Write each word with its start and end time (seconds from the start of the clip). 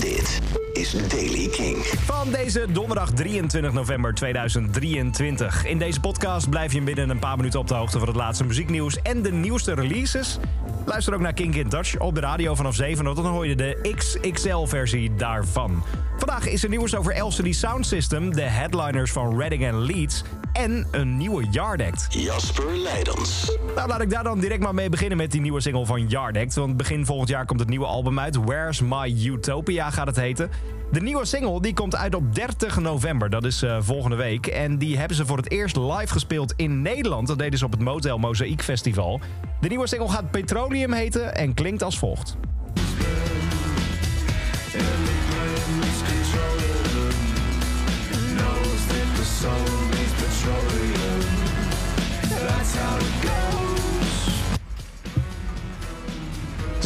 Dit 0.00 0.40
is 0.72 1.08
Daily 1.08 1.48
King. 1.48 1.76
Van 1.84 2.30
deze 2.30 2.66
donderdag 2.72 3.10
23 3.10 3.72
november 3.72 4.14
2023. 4.14 5.64
In 5.64 5.78
deze 5.78 6.00
podcast 6.00 6.50
blijf 6.50 6.72
je 6.72 6.82
binnen 6.82 7.10
een 7.10 7.18
paar 7.18 7.36
minuten 7.36 7.60
op 7.60 7.68
de 7.68 7.74
hoogte 7.74 7.98
van 7.98 8.08
het 8.08 8.16
laatste 8.16 8.44
muzieknieuws 8.44 9.02
en 9.02 9.22
de 9.22 9.32
nieuwste 9.32 9.74
releases. 9.74 10.38
Luister 10.84 11.14
ook 11.14 11.20
naar 11.20 11.32
Kink 11.32 11.54
in 11.54 11.68
Touch 11.68 11.98
op 11.98 12.14
de 12.14 12.20
radio 12.20 12.54
vanaf 12.54 12.74
7, 12.74 13.04
want 13.04 13.16
dan 13.16 13.26
hoor 13.26 13.46
je 13.46 13.56
de 13.56 13.94
XXL-versie 13.96 15.14
daarvan. 15.14 15.82
Vandaag 16.18 16.48
is 16.48 16.62
er 16.62 16.68
nieuws 16.68 16.94
over 16.94 17.18
LCD 17.18 17.54
Sound 17.54 17.86
System, 17.86 18.32
de 18.34 18.42
headliners 18.42 19.12
van 19.12 19.38
Reading 19.38 19.64
en 19.64 19.80
Leeds 19.80 20.22
en 20.56 20.86
een 20.90 21.16
nieuwe 21.16 21.46
Yard 21.50 21.82
Act. 21.82 22.06
Jasper 22.08 22.76
Leidens. 22.76 23.56
Nou, 23.74 23.88
laat 23.88 24.00
ik 24.00 24.10
daar 24.10 24.24
dan 24.24 24.40
direct 24.40 24.62
maar 24.62 24.74
mee 24.74 24.88
beginnen 24.88 25.16
met 25.16 25.32
die 25.32 25.40
nieuwe 25.40 25.60
single 25.60 25.86
van 25.86 26.08
Yard 26.08 26.36
Act. 26.36 26.54
Want 26.54 26.76
begin 26.76 27.06
volgend 27.06 27.28
jaar 27.28 27.46
komt 27.46 27.60
het 27.60 27.68
nieuwe 27.68 27.86
album 27.86 28.18
uit. 28.18 28.36
Where's 28.36 28.80
My 28.80 29.16
Utopia 29.24 29.90
gaat 29.90 30.06
het 30.06 30.16
heten. 30.16 30.50
De 30.92 31.00
nieuwe 31.00 31.24
single 31.24 31.60
die 31.60 31.74
komt 31.74 31.96
uit 31.96 32.14
op 32.14 32.34
30 32.34 32.78
november, 32.80 33.30
dat 33.30 33.44
is 33.44 33.62
eh, 33.62 33.76
volgende 33.80 34.16
week. 34.16 34.46
En 34.46 34.78
die 34.78 34.98
hebben 34.98 35.16
ze 35.16 35.26
voor 35.26 35.36
het 35.36 35.50
eerst 35.50 35.76
live 35.76 36.12
gespeeld 36.12 36.52
in 36.56 36.82
Nederland. 36.82 37.26
Dat 37.26 37.38
deden 37.38 37.58
ze 37.58 37.64
op 37.64 37.70
het 37.70 37.80
Motel 37.80 38.18
Mozaïek 38.18 38.62
Festival. 38.62 39.20
De 39.60 39.68
nieuwe 39.68 39.86
single 39.86 40.08
gaat 40.08 40.30
Petroleum 40.30 40.92
heten 40.92 41.34
en 41.34 41.54
klinkt 41.54 41.82
als 41.82 41.98
volgt. 41.98 42.36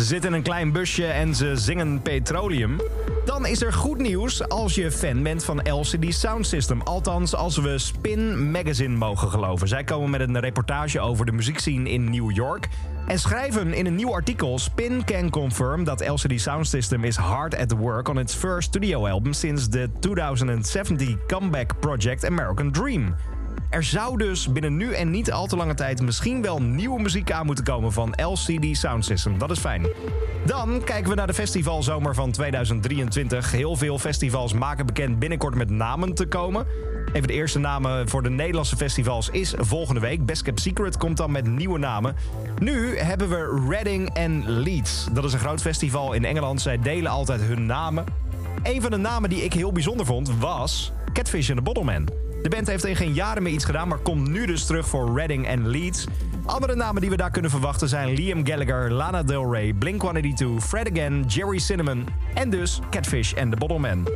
Ze 0.01 0.07
zitten 0.07 0.31
in 0.31 0.37
een 0.37 0.43
klein 0.43 0.73
busje 0.73 1.07
en 1.07 1.35
ze 1.35 1.57
zingen 1.57 2.03
petroleum. 2.03 2.81
Dan 3.25 3.47
is 3.47 3.63
er 3.63 3.73
goed 3.73 3.99
nieuws 3.99 4.49
als 4.49 4.75
je 4.75 4.91
fan 4.91 5.23
bent 5.23 5.45
van 5.45 5.61
LCD 5.71 6.15
Sound 6.15 6.47
System. 6.47 6.81
Althans, 6.81 7.35
als 7.35 7.57
we 7.57 7.79
Spin 7.79 8.51
Magazine 8.51 8.97
mogen 8.97 9.29
geloven. 9.29 9.69
Zij 9.69 9.85
komen 9.85 10.11
met 10.11 10.21
een 10.21 10.41
reportage 10.41 11.01
over 11.01 11.27
de 11.27 11.33
muziekscene 11.33 11.91
in 11.91 12.11
New 12.11 12.31
York. 12.31 12.69
En 13.07 13.19
schrijven 13.19 13.75
in 13.75 13.87
een 13.87 13.95
nieuw 13.95 14.13
artikel: 14.13 14.59
Spin 14.59 15.05
can 15.05 15.31
confirm 15.31 15.85
that 15.85 16.07
LCD 16.07 16.41
Sound 16.41 16.69
System 16.69 17.05
is 17.05 17.17
hard 17.17 17.57
at 17.57 17.73
work 17.73 18.09
on 18.09 18.19
its 18.19 18.35
first 18.35 18.69
studio 18.69 19.07
album 19.07 19.33
since 19.33 19.69
the 19.69 19.89
2070 19.99 21.17
comeback 21.27 21.81
project 21.81 22.25
American 22.25 22.71
Dream. 22.71 23.15
Er 23.71 23.85
zou 23.85 24.17
dus 24.17 24.53
binnen 24.53 24.77
nu 24.77 24.93
en 24.93 25.11
niet 25.11 25.33
al 25.33 25.47
te 25.47 25.57
lange 25.57 25.75
tijd 25.75 26.03
misschien 26.03 26.43
wel 26.43 26.63
nieuwe 26.63 27.01
muziek 27.01 27.33
aan 27.33 27.47
moeten 27.47 27.65
komen 27.65 27.93
van 27.93 28.15
LCD 28.17 28.77
Sound 28.77 29.05
System. 29.05 29.39
Dat 29.39 29.51
is 29.51 29.59
fijn. 29.59 29.87
Dan 30.47 30.85
kijken 30.85 31.11
we 31.11 31.15
naar 31.15 31.27
de 31.27 31.35
festivalzomer 31.35 32.15
van 32.15 32.31
2023. 32.31 33.53
Heel 33.53 33.77
veel 33.77 33.99
festivals 33.99 34.53
maken 34.53 34.87
bekend 34.87 35.19
binnenkort 35.19 35.55
met 35.55 35.71
namen 35.71 36.15
te 36.15 36.27
komen. 36.27 36.67
Even 37.13 37.29
de 37.29 37.33
eerste 37.33 37.59
namen 37.59 38.09
voor 38.09 38.23
de 38.23 38.31
Nederlandse 38.31 38.77
festivals 38.77 39.29
is 39.29 39.55
volgende 39.59 40.01
week. 40.01 40.27
Best 40.27 40.43
Kept 40.43 40.61
Secret 40.61 40.97
komt 40.97 41.17
dan 41.17 41.31
met 41.31 41.47
nieuwe 41.47 41.79
namen. 41.79 42.17
Nu 42.59 42.99
hebben 42.99 43.29
we 43.29 43.67
Reading 43.69 44.15
en 44.15 44.51
Leeds. 44.51 45.07
Dat 45.13 45.25
is 45.25 45.33
een 45.33 45.39
groot 45.39 45.61
festival 45.61 46.13
in 46.13 46.25
Engeland. 46.25 46.61
Zij 46.61 46.79
delen 46.79 47.11
altijd 47.11 47.41
hun 47.41 47.67
namen. 47.67 48.05
Een 48.63 48.83
van 48.83 48.91
de 48.91 48.97
namen 48.97 49.31
die 49.31 49.45
ik 49.45 49.53
heel 49.53 49.73
bijzonder 49.73 50.07
vond 50.07 50.39
was 50.39 50.93
Catfish 51.13 51.49
and 51.49 51.59
the 51.59 51.65
Bottleman. 51.65 52.30
De 52.43 52.49
band 52.49 52.67
heeft 52.67 52.85
in 52.85 52.97
geen 52.97 53.13
jaren 53.13 53.43
meer 53.43 53.53
iets 53.53 53.65
gedaan, 53.65 53.89
maar 53.89 53.99
komt 53.99 54.29
nu 54.29 54.47
dus 54.47 54.67
terug 54.67 54.89
voor 54.89 55.15
Reading 55.15 55.47
en 55.47 55.69
Leeds. 55.69 56.07
Andere 56.47 56.75
namen 56.75 57.01
die 57.01 57.11
we 57.11 57.17
daar 57.17 57.31
kunnen 57.31 57.51
verwachten 57.51 57.89
zijn 57.89 58.15
Liam 58.15 58.47
Gallagher, 58.47 58.93
Lana 58.93 59.23
Del 59.23 59.53
Rey, 59.53 59.73
Blink-182, 59.73 60.47
Fred 60.59 60.91
Again, 60.91 61.25
Jerry 61.29 61.59
Cinnamon 61.59 62.07
en 62.35 62.51
dus 62.51 62.81
Catfish 62.91 63.35
and 63.35 63.51
the 63.51 63.57
Bottleman. 63.57 64.09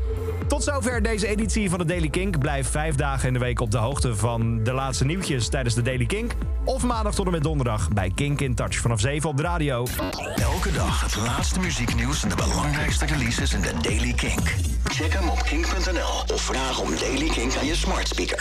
Tot 0.49 0.65
zover 0.65 1.03
deze 1.03 1.27
editie 1.27 1.71
van 1.71 1.79
de 1.79 1.85
Daily 1.85 2.09
Kink. 2.09 2.39
Blijf 2.39 2.71
vijf 2.71 2.95
dagen 2.95 3.27
in 3.27 3.33
de 3.33 3.39
week 3.39 3.61
op 3.61 3.71
de 3.71 3.79
hoogte 3.79 4.17
van 4.17 4.63
de 4.63 4.73
laatste 4.73 5.05
nieuwtjes 5.05 5.49
tijdens 5.49 5.75
de 5.75 5.83
Daily 5.83 6.07
Kink. 6.07 6.33
Of 6.65 6.83
maandag 6.83 7.15
tot 7.15 7.27
en 7.27 7.33
met 7.33 7.43
donderdag 7.43 7.89
bij 7.89 8.13
Kink 8.15 8.41
in 8.41 8.55
Touch 8.55 8.77
vanaf 8.77 9.01
7 9.01 9.29
op 9.29 9.37
de 9.37 9.43
radio. 9.43 9.87
Elke 10.37 10.73
dag 10.73 11.01
het 11.01 11.17
laatste 11.17 11.61
muzieknieuws 11.61 12.23
en 12.23 12.29
de 12.29 12.35
belangrijkste 12.35 13.07
releases 13.07 13.53
in 13.53 13.61
de 13.61 13.73
Daily 13.83 14.13
Kink. 14.13 14.55
Check 14.85 15.13
hem 15.13 15.29
op 15.29 15.43
kink.nl 15.43 16.35
of 16.35 16.41
vraag 16.43 16.81
om 16.81 16.91
Daily 16.99 17.29
Kink 17.29 17.57
aan 17.57 17.67
je 17.67 17.75
smart 17.75 18.09
speaker. 18.09 18.33